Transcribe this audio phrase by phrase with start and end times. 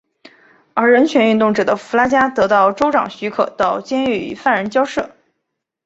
[0.73, 5.11] 而人权运动者的弗拉加得到州长许可到监狱与犯人交涉。